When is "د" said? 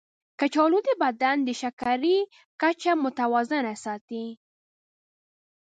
0.87-0.89, 1.43-1.49